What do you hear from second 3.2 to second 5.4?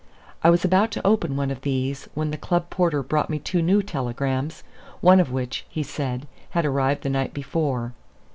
me two telegrams, one of